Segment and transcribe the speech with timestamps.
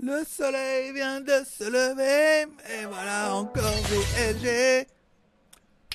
[0.00, 4.86] Le soleil vient de se lever, et voilà encore GLG.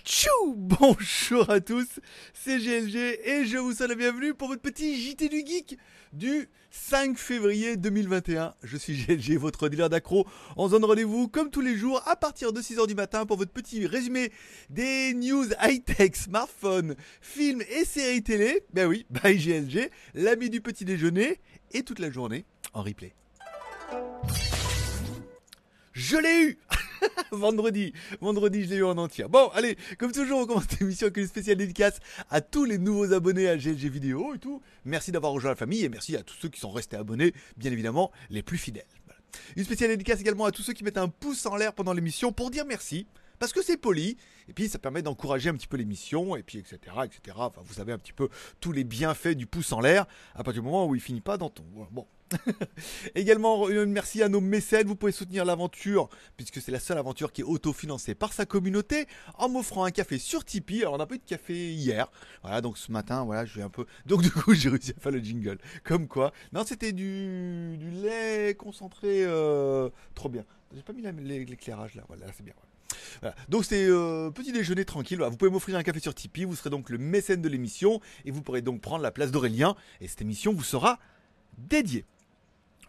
[0.04, 1.88] Tchou Bonjour à tous,
[2.34, 5.78] c'est GLG et je vous souhaite la bienvenue pour votre petit JT du Geek
[6.12, 8.54] du 5 février 2021.
[8.62, 10.28] Je suis GLG, votre dealer d'accro.
[10.58, 13.38] On se donne rendez-vous comme tous les jours à partir de 6h du matin pour
[13.38, 14.34] votre petit résumé
[14.70, 18.66] des news high-tech, smartphones, films et séries télé.
[18.74, 21.40] Ben oui, by GLG, l'ami du petit déjeuner
[21.72, 23.14] et toute la journée en replay.
[25.94, 26.60] Je l'ai eu
[27.32, 29.26] Vendredi, vendredi, je l'ai eu en entier.
[29.30, 33.14] Bon, allez, comme toujours, on commence l'émission avec une spéciale dédicace à tous les nouveaux
[33.14, 34.62] abonnés à GLG Vidéo et tout.
[34.86, 37.72] Merci d'avoir rejoint la famille et merci à tous ceux qui sont restés abonnés, bien
[37.72, 38.86] évidemment, les plus fidèles.
[39.56, 42.32] Une spéciale dédicace également à tous ceux qui mettent un pouce en l'air pendant l'émission
[42.32, 43.08] pour dire merci.
[43.40, 44.16] Parce que c'est poli,
[44.48, 47.38] et puis ça permet d'encourager un petit peu l'émission, et puis etc., etc.
[47.66, 48.30] Vous savez un petit peu
[48.62, 50.06] tous les bienfaits du pouce en l'air,
[50.36, 51.64] à partir du moment où il finit pas dans ton...
[51.92, 52.08] Bon,
[53.16, 54.88] Également, merci à nos mécènes.
[54.88, 59.08] Vous pouvez soutenir l'aventure, puisque c'est la seule aventure qui est autofinancée par sa communauté,
[59.38, 60.82] en m'offrant un café sur Tipeee.
[60.82, 62.12] Alors, on n'a pas eu de café hier.
[62.42, 63.86] Voilà, donc ce matin, voilà, je vais un peu.
[64.06, 65.58] Donc, du coup, j'ai réussi à faire le jingle.
[65.84, 66.34] Comme quoi.
[66.52, 69.24] Non, c'était du, lait concentré.
[69.24, 70.46] Euh, trop bien.
[70.76, 72.04] J'ai pas mis l'éclairage là.
[72.08, 72.56] Voilà, c'est bien.
[73.50, 75.20] Donc c'est euh, petit déjeuner tranquille.
[75.22, 76.46] Vous pouvez m'offrir un café sur Tipeee.
[76.46, 79.76] Vous serez donc le mécène de l'émission et vous pourrez donc prendre la place d'Aurélien.
[80.02, 81.00] Et cette émission vous sera
[81.58, 82.06] dédiée.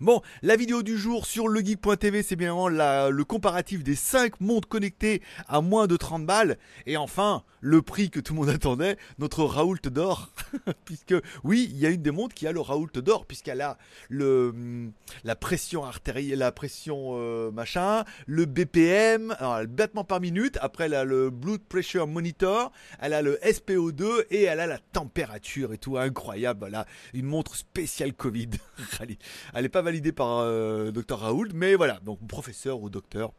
[0.00, 5.22] Bon, la vidéo du jour sur legeek.tv, c'est bien le comparatif des 5 montres connectées
[5.46, 6.58] à moins de 30 balles.
[6.86, 10.30] Et enfin, le prix que tout le monde attendait, notre Raoult d'or.
[10.84, 11.14] Puisque,
[11.44, 13.78] oui, il y a une des montres qui a le Raoult d'or, puisqu'elle a
[14.10, 14.90] hum,
[15.22, 20.58] la pression artérielle, la pression euh, machin, le BPM, alors, le battement par minute.
[20.60, 24.78] Après, elle a le Blood Pressure Monitor, elle a le SPO2 et elle a la
[24.78, 25.96] température et tout.
[25.96, 26.84] Incroyable, voilà.
[27.12, 28.50] Une montre spéciale Covid.
[29.54, 33.32] elle pas validé par euh, Dr Raoult, mais voilà, donc professeur ou docteur.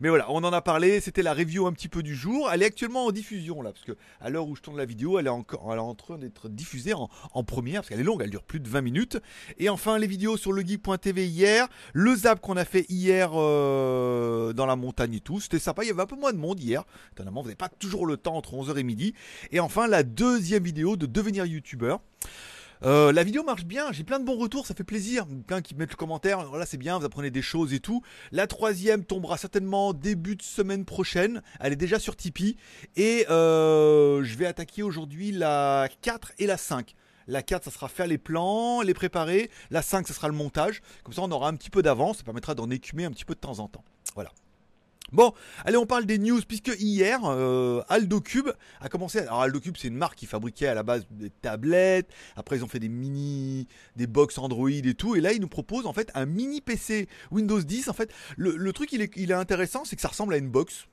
[0.00, 2.48] Mais voilà, on en a parlé, c'était la review un petit peu du jour.
[2.52, 5.18] Elle est actuellement en diffusion là, parce que à l'heure où je tourne la vidéo,
[5.18, 7.08] elle est, encore, elle est en train d'être diffusée en,
[7.42, 9.18] première, parce qu'elle est longue, elle dure plus de 20 minutes.
[9.58, 14.52] Et enfin, les vidéos sur le geek.tv hier, le zap qu'on a fait hier euh,
[14.52, 16.60] dans la montagne et tout, c'était sympa, il y avait un peu moins de monde
[16.60, 16.84] hier.
[17.12, 19.14] Étonnamment, vous n'avez pas toujours le temps entre 11h et midi.
[19.50, 22.00] Et enfin, la deuxième vidéo de devenir youtubeur.
[22.84, 25.26] Euh, la vidéo marche bien, j'ai plein de bons retours, ça fait plaisir.
[25.46, 28.02] Plein qui mettent le commentaire, voilà c'est bien, vous apprenez des choses et tout.
[28.32, 32.56] La troisième tombera certainement début de semaine prochaine, elle est déjà sur Tipeee.
[32.96, 36.94] Et euh, je vais attaquer aujourd'hui la 4 et la 5.
[37.28, 39.48] La 4, ça sera faire les plans, les préparer.
[39.70, 40.82] La 5, ça sera le montage.
[41.04, 42.18] Comme ça, on aura un petit peu d'avance.
[42.18, 43.84] Ça permettra d'en écumer un petit peu de temps en temps.
[44.16, 44.32] Voilà.
[45.12, 45.34] Bon,
[45.66, 48.48] allez, on parle des news puisque hier, euh, AldoCube
[48.80, 49.18] a commencé.
[49.18, 52.08] Alors AldoCube, c'est une marque qui fabriquait à la base des tablettes.
[52.34, 55.14] Après, ils ont fait des mini, des box Android et tout.
[55.14, 57.88] Et là, ils nous proposent en fait un mini PC Windows 10.
[57.88, 60.48] En fait, le, truc, il est, il est intéressant, c'est que ça ressemble à une
[60.48, 60.86] box,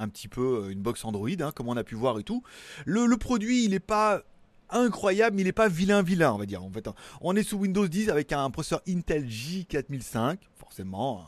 [0.00, 2.42] un petit peu euh, une box Android, hein, comme on a pu voir et tout.
[2.86, 4.22] Le, produit, il n'est pas
[4.70, 6.64] incroyable, mais il n'est pas vilain vilain, on va dire.
[6.64, 6.88] En fait,
[7.20, 11.24] on est sous Windows 10 avec un processeur Intel J4005, forcément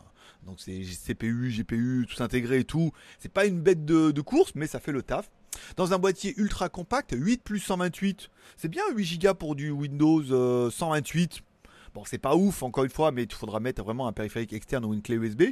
[0.46, 2.92] donc c'est CPU, GPU, tout intégré et tout.
[3.18, 5.30] C'est pas une bête de, course, mais ça fait le taf.
[5.76, 8.30] Dans un boîtier ultra compact, 8 plus 128.
[8.56, 11.32] C'est bien 8 Go pour du Windows 128.
[11.34, 14.52] Euh, bon, c'est pas ouf encore une fois, mais il faudra mettre vraiment un périphérique
[14.52, 15.42] externe ou une clé USB.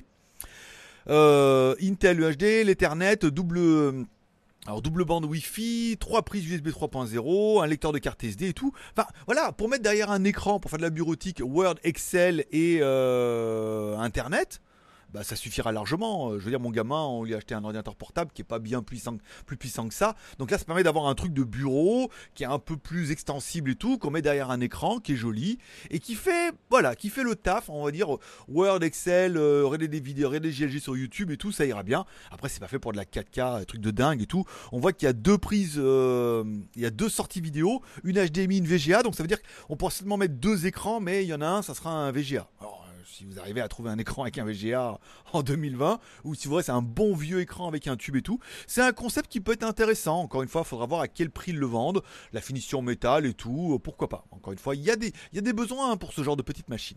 [1.09, 4.07] Euh, Intel UHD, l'Ethernet, double
[4.67, 8.73] alors double bande Wi-Fi, trois prises USB 3.0, un lecteur de carte SD et tout.
[8.95, 12.79] Enfin voilà, pour mettre derrière un écran, pour faire de la bureautique, Word, Excel et
[12.83, 14.61] euh, Internet,
[15.13, 16.31] bah, ça suffira largement.
[16.31, 18.45] Euh, je veux dire, mon gamin, on lui a acheté un ordinateur portable qui est
[18.45, 19.17] pas bien puissant,
[19.47, 20.15] plus puissant que ça.
[20.39, 23.71] Donc là, ça permet d'avoir un truc de bureau qui est un peu plus extensible
[23.71, 25.59] et tout, qu'on met derrière un écran qui est joli
[25.91, 27.69] et qui fait, voilà, qui fait le taf.
[27.69, 28.17] On va dire
[28.49, 31.83] Word, Excel, euh, regarder des vidéos, regarder des GLG sur YouTube et tout, ça ira
[31.83, 32.05] bien.
[32.31, 34.45] Après, c'est pas fait pour de la 4K, un truc de dingue et tout.
[34.73, 36.45] On voit qu'il y a deux prises, euh,
[36.77, 39.03] il y a deux sorties vidéo, une HDMI, une VGA.
[39.03, 41.47] Donc ça veut dire qu'on pourra seulement mettre deux écrans, mais il y en a
[41.47, 42.49] un, ça sera un VGA.
[42.61, 42.80] Alors,
[43.21, 44.99] si vous arrivez à trouver un écran avec un VGA
[45.35, 48.39] en 2020, ou si vous c'est un bon vieux écran avec un tube et tout,
[48.67, 50.21] c'est un concept qui peut être intéressant.
[50.21, 52.03] Encore une fois, il faudra voir à quel prix ils le vendent,
[52.33, 54.25] la finition métal et tout, pourquoi pas.
[54.31, 56.97] Encore une fois, il y a des, besoins hein, pour ce genre de petite machine.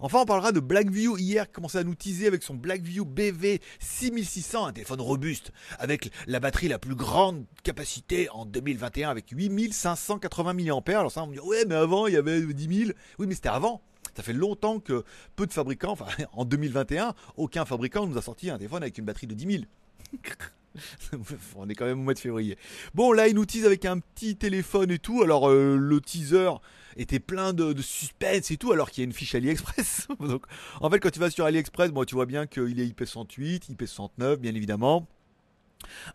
[0.00, 3.62] Enfin, on parlera de Blackview hier qui commençait à nous teaser avec son Blackview BV
[3.78, 10.52] 6600, un téléphone robuste avec la batterie la plus grande capacité en 2021 avec 8580
[10.52, 10.98] mAh.
[10.98, 12.90] Alors ça, on me dit, ouais, mais avant, il y avait 10 000.
[13.18, 13.80] Oui, mais c'était avant.
[14.16, 15.04] Ça fait longtemps que
[15.36, 19.04] peu de fabricants, enfin en 2021, aucun fabricant nous a sorti un téléphone avec une
[19.04, 19.64] batterie de 10 000.
[21.56, 22.58] On est quand même au mois de février.
[22.94, 25.22] Bon, là, ils nous teasent avec un petit téléphone et tout.
[25.22, 26.50] Alors, euh, le teaser
[26.96, 30.08] était plein de, suspense et tout, alors qu'il y a une fiche AliExpress.
[30.20, 30.46] Donc,
[30.80, 34.54] en fait, quand tu vas sur AliExpress, tu vois bien qu'il est IP108, IP109, bien
[34.54, 35.06] évidemment.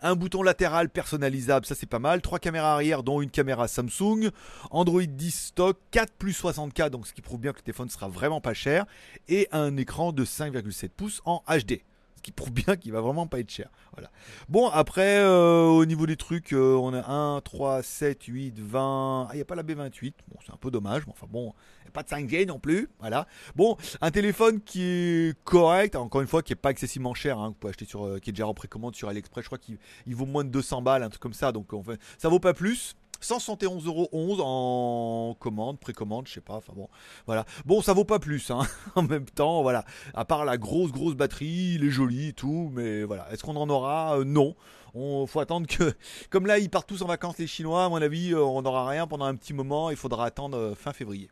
[0.02, 2.22] Un bouton latéral personnalisable, ça c'est pas mal.
[2.22, 4.32] Trois caméras arrière, dont une caméra Samsung.
[4.72, 8.08] Android 10 stock, 4 plus 64, donc ce qui prouve bien que le téléphone sera
[8.08, 8.86] vraiment pas cher.
[9.28, 11.82] Et un écran de 5,7 pouces en HD.
[12.22, 13.70] Qui prouve bien qu'il va vraiment pas être cher.
[13.94, 14.12] Voilà.
[14.50, 19.28] Bon, après, euh, au niveau des trucs, euh, on a 1, 3, 7, 8, 20.
[19.28, 20.14] Ah, il n'y a pas la B28.
[20.28, 21.04] Bon, c'est un peu dommage.
[21.06, 22.90] Mais enfin bon, il n'y a pas de 5G non plus.
[23.00, 23.28] Voilà.
[23.56, 25.96] Bon, un téléphone qui est correct.
[25.96, 27.40] Encore une fois, qui est pas excessivement cher.
[27.40, 29.44] Hein, vous pouvez acheter sur, euh, qui est déjà en précommande sur AliExpress.
[29.44, 29.78] Je crois qu'il
[30.08, 31.52] vaut moins de 200 balles, un truc comme ça.
[31.52, 32.96] Donc, enfin, ça vaut pas plus.
[33.22, 36.90] 171,11€ en commande, précommande, je sais pas, enfin bon,
[37.26, 37.46] voilà.
[37.66, 38.62] Bon, ça vaut pas plus, hein,
[38.96, 39.86] en même temps, voilà.
[40.14, 43.32] À part la grosse, grosse batterie, il est joli et tout, mais voilà.
[43.32, 44.20] Est-ce qu'on en aura?
[44.20, 44.56] Euh, Non.
[44.96, 45.94] On faut attendre que,
[46.30, 48.88] comme là, ils partent tous en vacances, les Chinois, à mon avis, euh, on n'aura
[48.88, 51.30] rien pendant un petit moment, il faudra attendre euh, fin février.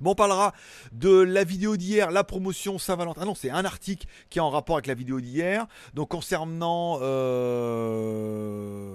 [0.00, 0.52] Bon, on parlera
[0.92, 3.20] de la vidéo d'hier, la promotion Saint-Valentin.
[3.22, 5.68] Ah non, c'est un article qui est en rapport avec la vidéo d'hier.
[5.94, 8.90] Donc concernant euh,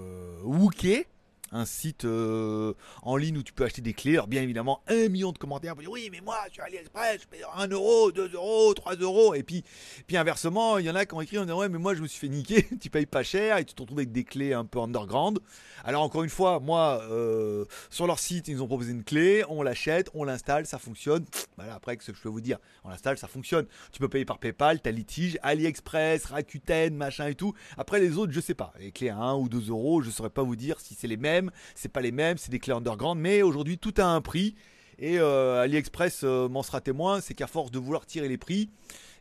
[1.52, 4.14] un site euh, en ligne où tu peux acheter des clés.
[4.14, 7.28] Alors bien évidemment, un million de commentaires pour dire oui, mais moi sur AliExpress, je
[7.28, 9.34] paye 1 euro, 2 euros, 3 euros.
[9.34, 9.64] Et puis,
[10.08, 12.02] puis inversement, il y en a qui ont écrit en disant ouais, mais moi je
[12.02, 14.54] me suis fait niquer, tu payes pas cher et tu te retrouves avec des clés
[14.54, 15.40] un peu underground.
[15.84, 19.62] Alors encore une fois, moi, euh, sur leur site, ils ont proposé une clé, on
[19.62, 21.26] l'achète, on l'installe, ça fonctionne.
[21.58, 23.66] Voilà, après, ce que je peux vous dire, on l'installe, ça fonctionne.
[23.92, 27.54] Tu peux payer par PayPal, t'as litige, AliExpress, Rakuten, machin et tout.
[27.78, 28.74] Après les autres, je sais pas.
[28.80, 31.18] Les clés à 1 ou 2 euros, je saurais pas vous dire si c'est les
[31.18, 31.39] mêmes
[31.76, 34.56] c'est pas les mêmes, c'est des clés underground, mais aujourd'hui tout a un prix.
[35.00, 38.70] Et euh, AliExpress euh, m'en sera témoin, c'est qu'à force de vouloir tirer les prix,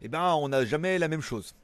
[0.02, 1.54] eh ben, on n'a jamais la même chose.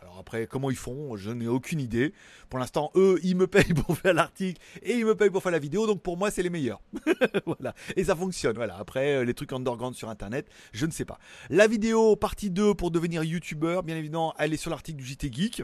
[0.00, 2.12] Alors après, comment ils font, je n'ai aucune idée.
[2.48, 5.50] Pour l'instant, eux, ils me payent pour faire l'article et ils me payent pour faire
[5.50, 6.80] la vidéo, donc pour moi, c'est les meilleurs.
[7.46, 7.74] voilà.
[7.96, 8.54] Et ça fonctionne.
[8.54, 8.76] Voilà.
[8.78, 11.18] Après, euh, les trucs underground sur Internet, je ne sais pas.
[11.50, 15.32] La vidéo partie 2 pour devenir youtubeur, bien évidemment, elle est sur l'article du JT
[15.32, 15.62] Geek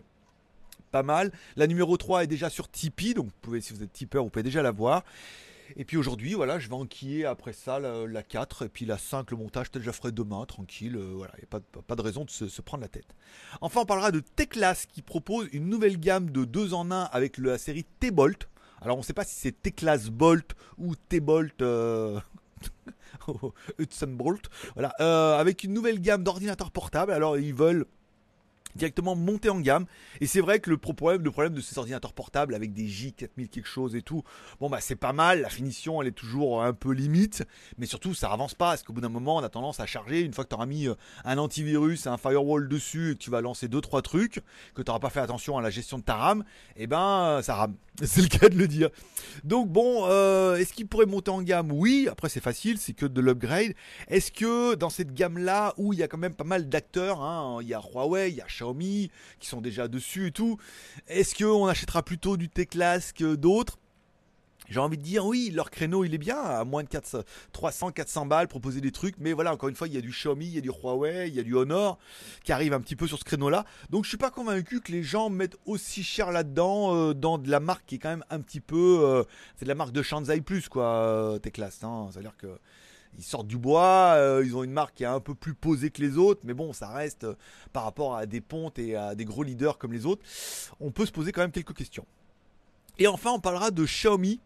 [0.90, 1.32] pas mal.
[1.56, 4.30] La numéro 3 est déjà sur Tipeee, donc vous pouvez, si vous êtes tipeur, vous
[4.30, 5.04] pouvez déjà la voir.
[5.76, 9.30] Et puis aujourd'hui, voilà, je vais enquiller après ça la, 4 et puis la 5,
[9.30, 10.96] le montage, peut-être je ferai demain, tranquille.
[10.96, 13.14] Euh, voilà, il n'y a pas, de raison de se, prendre la tête.
[13.60, 17.38] Enfin, on parlera de Teclas qui propose une nouvelle gamme de 2 en 1 avec
[17.38, 18.48] la série T-Bolt.
[18.80, 21.60] Alors on ne sait pas si c'est Teclas Bolt ou T-Bolt.
[21.62, 22.18] Euh...
[23.78, 27.12] Hudson Bolt, voilà, euh, avec une nouvelle gamme d'ordinateurs portables.
[27.12, 27.86] Alors ils veulent
[28.74, 29.86] directement monter en gamme.
[30.20, 33.48] Et c'est vrai que le problème, le problème de ces ordinateurs portables avec des J4000
[33.48, 34.22] quelque chose et tout,
[34.60, 37.44] bon bah c'est pas mal, la finition elle est toujours un peu limite,
[37.78, 40.20] mais surtout ça avance pas, parce qu'au bout d'un moment on a tendance à charger,
[40.20, 40.94] une fois que tu auras mis euh,
[41.24, 44.40] un antivirus, un firewall dessus, et que tu vas lancer 2-3 trucs,
[44.74, 46.44] que tu n'auras pas fait attention à la gestion de ta RAM,
[46.76, 47.76] et eh ben ça rame.
[48.02, 48.88] C'est le cas de le dire.
[49.44, 51.70] Donc bon, euh, est-ce qu'il pourrait monter en gamme?
[51.70, 53.74] Oui, après c'est facile, c'est que de l'upgrade.
[54.08, 57.58] Est-ce que dans cette gamme-là, où il y a quand même pas mal d'acteurs, hein,
[57.60, 60.58] il y a Huawei, il y a Xiaomi, qui sont déjà dessus et tout,
[61.08, 63.78] est-ce qu'on achètera plutôt du T-Class que d'autres?
[64.70, 67.22] J'ai envie de dire oui, leur créneau il est bien, à moins de 400,
[67.52, 70.10] 300, 400 balles, proposer des trucs, mais voilà, encore une fois, il y a du
[70.10, 71.98] Xiaomi, il y a du Huawei, il y a du Honor
[72.44, 73.64] qui arrive un petit peu sur ce créneau-là.
[73.90, 77.50] Donc je suis pas convaincu que les gens mettent aussi cher là-dedans, euh, dans de
[77.50, 79.00] la marque qui est quand même un petit peu.
[79.02, 79.24] Euh,
[79.56, 81.82] c'est de la marque de Shanzai Plus, quoi, euh, classes.
[81.82, 82.08] Hein.
[82.12, 82.46] C'est-à-dire que.
[83.18, 86.00] Ils sortent du bois, ils ont une marque qui est un peu plus posée que
[86.00, 87.26] les autres, mais bon, ça reste
[87.72, 90.22] par rapport à des pontes et à des gros leaders comme les autres.
[90.80, 92.06] On peut se poser quand même quelques questions.
[92.98, 94.40] Et enfin, on parlera de Xiaomi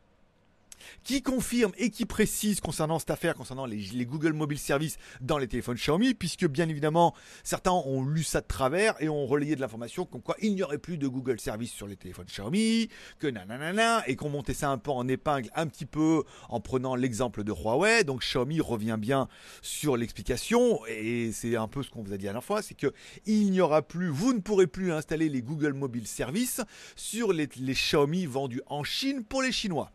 [1.02, 5.48] qui confirme et qui précise concernant cette affaire, concernant les, Google Mobile Service dans les
[5.48, 9.60] téléphones Xiaomi, puisque bien évidemment, certains ont lu ça de travers et ont relayé de
[9.60, 12.88] l'information comme quoi il n'y aurait plus de Google Service sur les téléphones Xiaomi,
[13.18, 16.94] que nanana, et qu'on montait ça un peu en épingle, un petit peu en prenant
[16.94, 18.04] l'exemple de Huawei.
[18.04, 19.28] Donc Xiaomi revient bien
[19.62, 22.74] sur l'explication, et c'est un peu ce qu'on vous a dit à la fois, c'est
[22.74, 22.92] que
[23.26, 26.60] il n'y aura plus, vous ne pourrez plus installer les Google Mobile Service
[26.96, 29.90] sur les Xiaomi vendus en Chine pour les Chinois.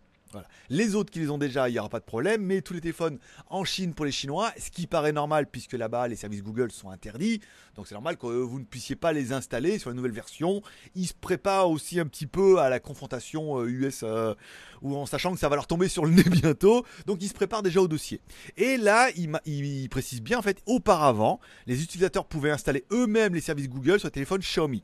[0.69, 2.81] Les autres qui les ont déjà, il n'y aura pas de problème, mais tous les
[2.81, 3.19] téléphones
[3.49, 6.89] en Chine pour les Chinois, ce qui paraît normal puisque là-bas les services Google sont
[6.89, 7.41] interdits,
[7.75, 10.61] donc c'est normal que vous ne puissiez pas les installer sur la nouvelle version.
[10.95, 14.35] Ils se préparent aussi un petit peu à la confrontation US, euh, euh,
[14.81, 17.33] ou en sachant que ça va leur tomber sur le nez bientôt, donc ils se
[17.33, 18.21] préparent déjà au dossier.
[18.57, 23.41] Et là, il, il précise bien en fait, auparavant, les utilisateurs pouvaient installer eux-mêmes les
[23.41, 24.83] services Google sur les téléphones Xiaomi.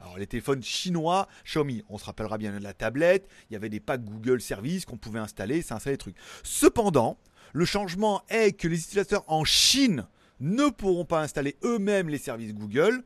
[0.00, 3.68] Alors les téléphones chinois, Xiaomi, on se rappellera bien de la tablette, il y avait
[3.68, 6.16] des packs Google Service qu'on pouvait installer, ça installait des trucs.
[6.42, 7.18] Cependant,
[7.52, 10.06] le changement est que les utilisateurs en Chine
[10.40, 13.04] ne pourront pas installer eux-mêmes les services Google.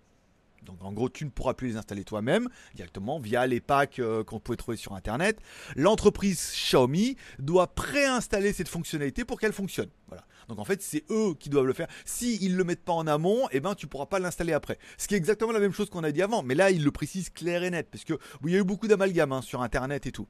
[0.64, 4.25] Donc en gros, tu ne pourras plus les installer toi-même directement via les packs euh,
[4.25, 5.38] qu'on pouvait trouver sur Internet.
[5.76, 9.90] L'entreprise Xiaomi doit préinstaller cette fonctionnalité pour qu'elle fonctionne.
[10.09, 10.25] Voilà.
[10.49, 11.88] Donc en fait, c'est eux qui doivent le faire.
[12.04, 14.78] S'ils ne le mettent pas en amont, eh ben tu pourras pas l'installer après.
[14.99, 16.90] Ce qui est exactement la même chose qu'on a dit avant, mais là ils le
[16.90, 20.06] précisent clair et net parce que il y a eu beaucoup d'amalgames hein, sur Internet
[20.06, 20.26] et tout.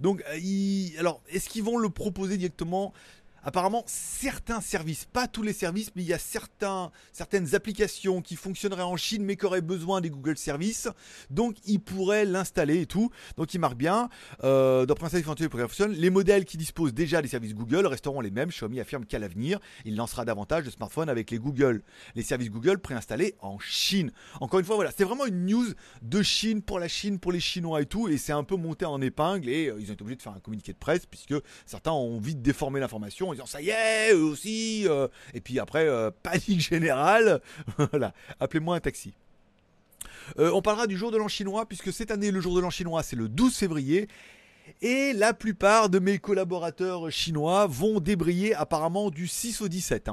[0.00, 2.92] Donc, euh, alors, est-ce qu'ils vont le proposer directement
[3.42, 8.82] apparemment certains services, pas tous les services, mais il y a certaines applications qui fonctionneraient
[8.82, 10.88] en Chine mais qui auraient besoin des Google Services.
[11.30, 13.10] Donc ils pourraient l'installer et tout.
[13.36, 14.08] Donc ils marquent bien.
[14.44, 15.92] Euh, D'après un service fonctionne.
[15.92, 18.48] Les modèles qui disposent déjà des services Google resteront les mêmes.
[18.48, 21.82] Xiaomi affirme qu'à l'avenir, il lancera davantage de smartphones avec les Google,
[22.14, 24.12] les services Google préinstallés en Chine.
[24.40, 25.66] Encore une fois, voilà, c'est vraiment une news
[26.02, 28.08] de Chine pour la Chine, pour les Chinois et tout.
[28.08, 30.32] Et c'est un peu monté en épingle et euh, ils ont été obligés de faire
[30.32, 31.34] un communiqué de presse puisque
[31.66, 34.84] certains ont vite déformé l'information en disant ça y est, eux aussi.
[34.86, 35.08] Euh.
[35.34, 37.40] et puis après, euh, panique générale.
[37.90, 39.14] voilà, appelez-moi un taxi.
[40.38, 42.70] Euh, on parlera du jour de l'an chinois, puisque cette année, le jour de l'an
[42.70, 44.08] chinois, c'est le 12 février.
[44.82, 50.10] Et la plupart de mes collaborateurs chinois vont débrayer apparemment du 6 au 17.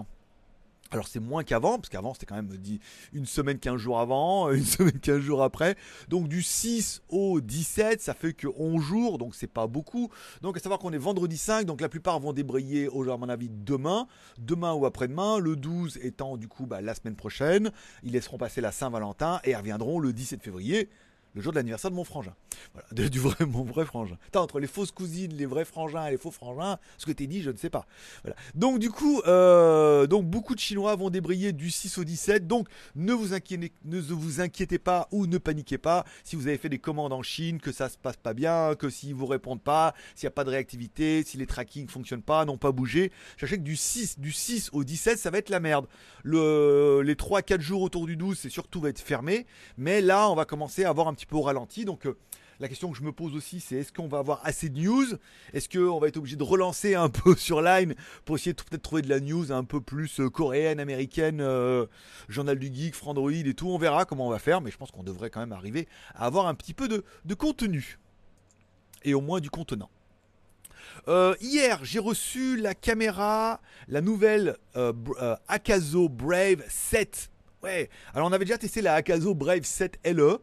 [0.92, 2.50] Alors c'est moins qu'avant, parce qu'avant c'était quand même
[3.12, 5.75] une semaine 15 jours avant, une semaine 15 jours après.
[6.10, 10.10] Donc du 6 au 17, ça fait que 11 jours, donc c'est pas beaucoup.
[10.42, 13.50] Donc à savoir qu'on est vendredi 5, donc la plupart vont débrayer, à mon avis,
[13.50, 17.72] demain, demain ou après-demain, le 12 étant du coup bah, la semaine prochaine.
[18.04, 20.89] Ils laisseront passer la Saint-Valentin et reviendront le 17 février
[21.36, 22.34] le jour de l'anniversaire de mon frangin.
[22.74, 24.18] Voilà, du vrai, mon vrai frangin.
[24.36, 27.42] Entre les fausses cousines, les vrais frangins et les faux frangins, ce que t'es dit,
[27.42, 27.86] je ne sais pas.
[28.24, 28.38] Voilà.
[28.56, 32.48] Donc du coup, euh, donc beaucoup de Chinois vont débrayer du 6 au 17.
[32.48, 37.13] Donc ne vous inquiétez, pas ou ne paniquez pas si vous avez fait des commandes
[37.13, 40.30] en Chine, que ça se passe pas bien, que s'ils vous répondent pas, s'il n'y
[40.30, 43.12] a pas de réactivité, si les tracking fonctionnent pas, n'ont pas bougé.
[43.39, 45.88] Sachez que du 6, du 6 au 17, ça va être la merde.
[46.24, 49.46] Le, les 3-4 jours autour du 12, c'est surtout va être fermé.
[49.77, 51.86] Mais là, on va commencer à avoir un petit peu au ralenti.
[51.86, 52.17] Donc euh,
[52.60, 55.05] la question que je me pose aussi, c'est est-ce qu'on va avoir assez de news?
[55.53, 58.82] Est-ce qu'on va être obligé de relancer un peu sur Line pour essayer de peut-être
[58.82, 61.86] trouver de la news un peu plus euh, coréenne, américaine, euh,
[62.29, 63.70] Journal du Geek, Frandroid et tout?
[63.70, 66.25] On verra comment on va faire, mais je pense qu'on devrait quand même arriver à
[66.25, 67.03] avoir un petit peu de,
[67.36, 68.00] contenu.
[69.03, 69.89] Et au moins du contenant.
[71.41, 74.58] hier, j'ai reçu la caméra, la nouvelle
[75.48, 77.29] Akazo Brave 7.
[77.65, 80.39] Ouais, alors on avait déjà testé la Akazo Brave 7 LE.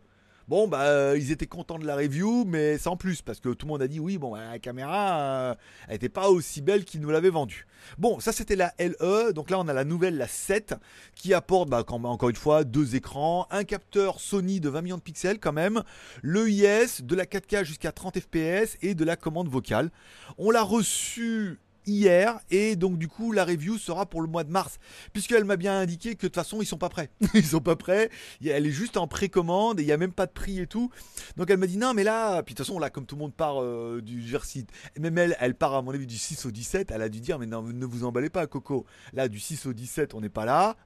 [0.49, 3.67] Bon, bah, euh, ils étaient contents de la review, mais sans plus, parce que tout
[3.67, 5.55] le monde a dit oui, bon, bah, la caméra, euh,
[5.87, 7.67] elle n'était pas aussi belle qu'ils nous l'avaient vendue.
[7.99, 10.75] Bon, ça c'était la LE, donc là on a la nouvelle, la 7,
[11.15, 15.03] qui apporte, bah, encore une fois, deux écrans, un capteur Sony de 20 millions de
[15.03, 15.83] pixels quand même,
[16.23, 19.91] le IS, de la 4K jusqu'à 30 fps et de la commande vocale.
[20.39, 24.51] On l'a reçu hier et donc du coup la review sera pour le mois de
[24.51, 24.79] mars.
[25.13, 27.11] Puisqu'elle m'a bien indiqué que de toute façon ils sont pas prêts.
[27.35, 28.11] Ils sont pas prêts.
[28.45, 30.91] Elle est juste en précommande et il y a même pas de prix et tout.
[31.37, 33.21] Donc elle m'a dit non mais là puis de toute façon là comme tout le
[33.21, 34.65] monde part euh, du Jersey
[34.99, 37.39] même elle elle part à mon avis du 6 au 17 elle a dû dire
[37.39, 38.87] mais non ne vous emballez pas Coco.
[39.13, 40.77] Là du 6 au 17 on n'est pas là.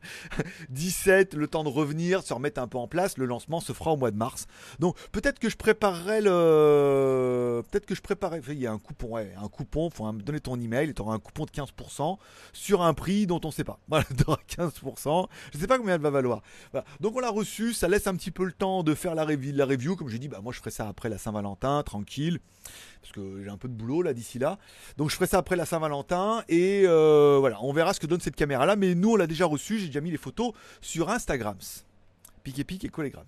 [0.70, 3.92] 17 le temps de revenir se remettre un peu en place le lancement se fera
[3.92, 4.46] au mois de mars.
[4.78, 9.08] Donc peut-être que je préparerai le peut-être que je préparerai il y a un coupon
[9.08, 12.18] ouais un coupon faut un donner ton email et tu auras un coupon de 15%
[12.52, 13.78] sur un prix dont on ne sait pas.
[13.88, 15.26] Voilà, tu auras 15%.
[15.52, 16.42] Je ne sais pas combien elle va valoir.
[17.00, 19.96] Donc on l'a reçu, ça laisse un petit peu le temps de faire la, review.
[19.96, 22.40] Comme j'ai dit, bah, moi je ferai ça après la Saint-Valentin, tranquille.
[23.02, 24.58] Parce que j'ai un peu de boulot là d'ici là.
[24.96, 26.44] Donc je ferai ça après la Saint-Valentin.
[26.48, 28.76] Et euh, voilà, on verra ce que donne cette caméra là.
[28.76, 31.56] Mais nous on l'a déjà reçu, j'ai déjà mis les photos sur Instagram.
[32.42, 33.26] Pique et pique et Collegrams.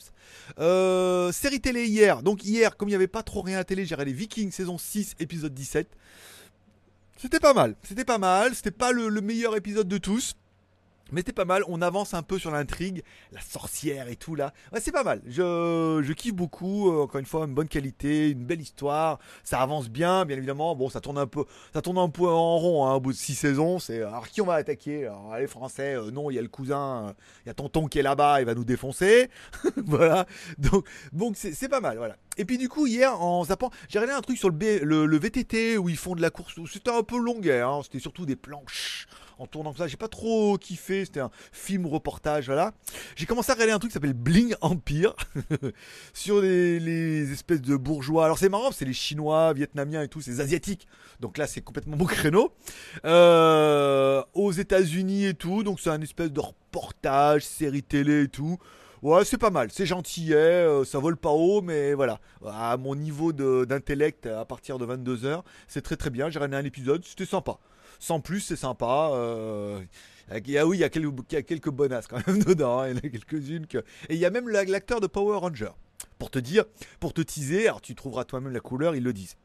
[0.59, 2.23] Euh, série télé hier.
[2.23, 4.79] Donc hier, comme il n'y avait pas trop rien à télé, j'ai regardé Vikings saison
[4.79, 5.89] 6, épisode 17.
[7.23, 10.35] C'était pas mal, c'était pas mal, c'était pas le, meilleur épisode de tous.
[11.13, 13.03] Mais c'était pas mal, on avance un peu sur l'intrigue,
[13.33, 14.53] la sorcière et tout là.
[14.73, 15.21] Ouais, c'est pas mal.
[15.27, 16.91] Je, je kiffe beaucoup.
[16.91, 19.19] Euh, encore une fois, une bonne qualité, une belle histoire.
[19.45, 20.75] Ça avance bien, bien évidemment.
[20.75, 23.17] Bon, ça tourne un peu, ça tourne un peu en rond hein, au bout de
[23.17, 23.79] six saisons.
[23.79, 25.07] C'est alors qui on va attaquer?
[25.07, 27.13] Alors, les Français, euh, non, il y a le cousin, euh,
[27.45, 29.29] il y a tonton qui est là-bas, il va nous défoncer.
[29.77, 30.27] voilà.
[30.59, 31.99] Donc, donc c'est pas mal.
[31.99, 32.17] Voilà.
[32.39, 35.77] Et puis du coup hier en zappant, j'ai regardé un truc sur le, le, VTT
[35.77, 36.55] où ils font de la course.
[36.73, 39.07] C'était un peu longuet, hein, c'était surtout des planches
[39.43, 39.89] en tournant ça.
[39.89, 42.73] J'ai pas trop kiffé, c'était un film reportage, voilà.
[43.17, 45.15] J'ai commencé à regarder un truc qui s'appelle Bling Empire
[46.15, 48.25] sur les, espèces de bourgeois.
[48.25, 50.87] Alors c'est marrant, c'est les Chinois, Vietnamiens et tout, c'est asiatiques.
[51.21, 52.53] Donc là c'est complètement mon créneau.
[53.05, 58.59] Euh, aux États-Unis et tout, donc c'est un espèce de reportage, série télé et tout.
[59.03, 62.21] Ouais, c'est pas mal, c'est gentil, euh, ça vole pas haut, mais voilà.
[62.47, 66.31] À mon niveau d'intellect, à partir de 22h, c'est très très bien.
[66.31, 67.59] J'ai regardé un épisode, c'était sympa
[68.03, 69.11] sans plus, c'est sympa.
[69.15, 69.81] Euh,
[70.35, 71.43] Il y a, oui, il y a quelques, il y
[72.09, 72.81] quand même dedans.
[72.81, 72.89] hein.
[72.89, 73.79] Il y en a quelques-unes que.
[74.09, 75.71] Et il y a même la- l'acteur de Power Ranger.
[76.19, 76.65] Pour te dire,
[77.01, 79.37] pour te teaser, alors tu trouveras toi-même la couleur, ils le disent.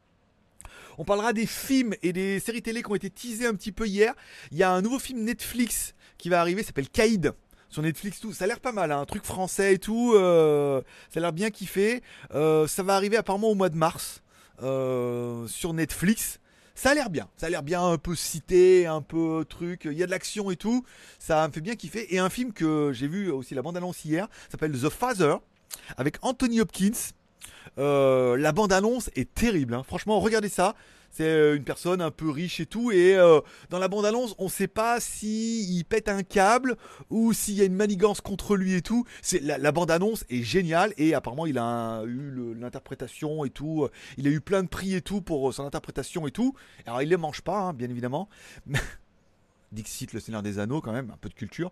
[0.98, 3.86] On parlera des films et des séries télé qui ont été teasés un petit peu
[3.88, 4.14] hier.
[4.52, 7.34] Il y a un nouveau film Netflix qui va arriver, s'appelle Caïd.
[7.70, 8.34] Sur Netflix, tout.
[8.34, 10.14] Ça a l'air pas mal, hein, un truc français et tout.
[10.16, 10.82] euh,
[11.14, 12.02] ça a l'air bien kiffé.
[12.34, 14.24] Euh, ça va arriver apparemment au mois de mars
[14.60, 16.40] sur Netflix.
[16.78, 19.98] Ça a l'air bien, ça a l'air bien un peu cité, un peu truc, il
[19.98, 20.86] y a de l'action et tout,
[21.18, 22.14] ça me fait bien kiffer.
[22.14, 25.38] Et un film que j'ai vu aussi la bande-annonce hier, s'appelle The Father,
[25.98, 26.92] avec Anthony Hopkins.
[27.80, 29.82] Euh, la bande-annonce est terrible, hein.
[29.82, 30.76] franchement regardez ça.
[31.18, 34.50] C'est euh, une personne un peu riche et tout, et euh, dans la bande-annonce, on
[34.50, 36.78] sait pas si il pète un câble
[37.10, 39.04] ou s'il y a une manigance contre lui et tout.
[39.24, 43.88] C'est la, bande-annonce est géniale et apparemment il a eu l'interprétation et tout.
[44.18, 46.54] Il a eu plein de prix et tout pour son interprétation et tout.
[46.86, 48.30] Alors il les mange pas, hein, bien évidemment.
[49.72, 51.72] Dixit, le Seigneur des Anneaux, quand même, un peu de culture.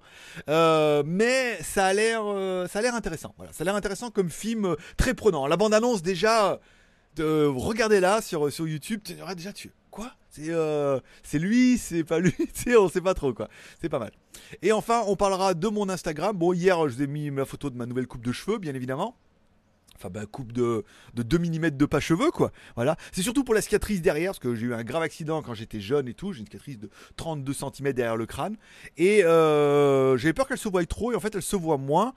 [0.50, 3.34] Euh, mais ça a l'air, euh, intéressant.
[3.38, 5.48] Voilà, ça a l'air intéressant comme film euh, très prenant.
[5.48, 6.60] La bande-annonce déjà,
[7.16, 9.02] de, regardez-la sur sur YouTube.
[9.04, 10.12] Tu diras déjà tu quoi?
[10.30, 12.34] C'est euh, c'est lui, c'est pas lui.
[12.78, 13.50] On sait pas trop quoi.
[13.82, 14.12] C'est pas mal.
[14.62, 16.36] Et enfin, on parlera de mon Instagram.
[16.36, 18.76] Bon, hier, je vous ai mis ma photo de ma nouvelle coupe de cheveux, bien
[18.76, 19.16] évidemment.
[19.96, 20.84] Enfin, bah, coupe de,
[21.14, 22.52] de 2 mm de pas cheveux, quoi.
[22.76, 22.98] Voilà.
[23.12, 25.80] C'est surtout pour la cicatrice derrière, parce que j'ai eu un grave accident quand j'étais
[25.80, 26.34] jeune et tout.
[26.34, 28.58] J'ai une cicatrice de 32 cm derrière le crâne.
[28.98, 32.14] Et euh, j'avais peur qu'elle se voie trop, et en fait, elle se voit moins.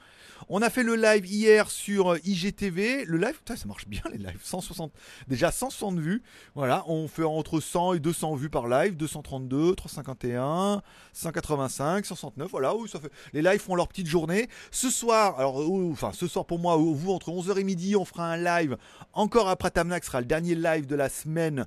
[0.48, 3.04] On a fait le live hier sur euh, IGTV.
[3.04, 4.40] Le live, ça marche bien les lives.
[4.42, 4.92] 160,
[5.26, 6.22] déjà 160 vues.
[6.54, 8.96] Voilà, on fait entre 100 et 200 vues par live.
[8.96, 10.82] 232, 351,
[11.12, 12.50] 185, 169.
[12.50, 13.10] Voilà, oui, ça fait.
[13.32, 14.48] Les lives font leur petite journée.
[14.70, 15.58] Ce soir, alors,
[15.90, 18.78] enfin, ce soir pour moi, vous, entre 11h et midi, on fera un live.
[19.12, 21.66] Encore après Tamnac, ce sera le dernier live de la semaine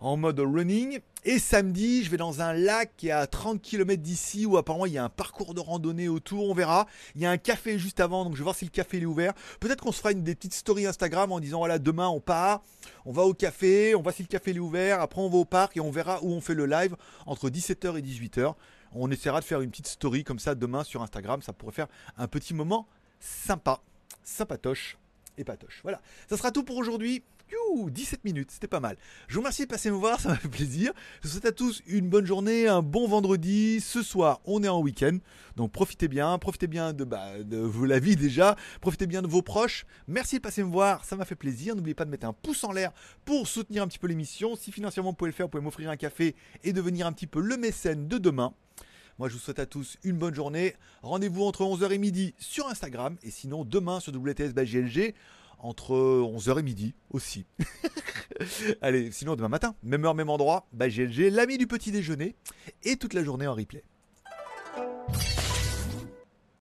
[0.00, 1.00] en mode running.
[1.24, 4.86] Et samedi, je vais dans un lac qui est à 30 km d'ici où apparemment
[4.86, 6.86] il y a un parcours de randonnée autour, on verra.
[7.14, 9.04] Il y a un café juste avant, donc je vais voir si le café est
[9.04, 9.34] ouvert.
[9.60, 12.62] Peut-être qu'on se fera une des petites stories Instagram en disant voilà, demain on part,
[13.04, 15.44] on va au café, on voit si le café est ouvert, après on va au
[15.44, 18.54] parc et on verra où on fait le live entre 17h et 18h.
[18.92, 21.88] On essaiera de faire une petite story comme ça demain sur Instagram, ça pourrait faire
[22.16, 22.86] un petit moment
[23.20, 23.80] sympa,
[24.22, 24.96] sympatoche
[25.38, 25.80] et patoche.
[25.82, 27.22] Voilà, ça sera tout pour aujourd'hui.
[27.50, 28.96] Youhou, 17 minutes, c'était pas mal.
[29.26, 30.92] Je vous remercie de passer me voir, ça m'a fait plaisir.
[31.22, 33.80] Je vous souhaite à tous une bonne journée, un bon vendredi.
[33.80, 35.16] Ce soir, on est en week-end,
[35.56, 39.40] donc profitez bien, profitez bien de, bah, de la vie déjà, profitez bien de vos
[39.40, 39.86] proches.
[40.08, 41.74] Merci de passer me voir, ça m'a fait plaisir.
[41.74, 42.92] N'oubliez pas de mettre un pouce en l'air
[43.24, 44.54] pour soutenir un petit peu l'émission.
[44.54, 47.26] Si financièrement vous pouvez le faire, vous pouvez m'offrir un café et devenir un petit
[47.26, 48.52] peu le mécène de demain.
[49.18, 50.74] Moi, je vous souhaite à tous une bonne journée.
[51.02, 53.16] Rendez-vous entre 11h et midi sur Instagram.
[53.24, 54.54] Et sinon, demain sur WTS
[55.58, 57.44] entre 11h et midi aussi.
[58.80, 60.88] Allez, sinon, demain matin, même heure, même endroit, by
[61.30, 62.36] l'ami du petit déjeuner.
[62.84, 63.82] Et toute la journée en replay.